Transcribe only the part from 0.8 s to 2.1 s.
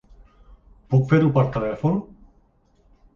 Puc fer-ho per telèfon?